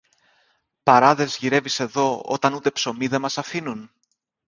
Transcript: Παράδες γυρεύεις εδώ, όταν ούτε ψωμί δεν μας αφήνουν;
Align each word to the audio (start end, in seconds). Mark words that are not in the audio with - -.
Παράδες 0.83 1.37
γυρεύεις 1.37 1.79
εδώ, 1.79 2.21
όταν 2.25 2.53
ούτε 2.53 2.71
ψωμί 2.71 3.07
δεν 3.07 3.21
μας 3.21 3.37
αφήνουν; 3.37 3.91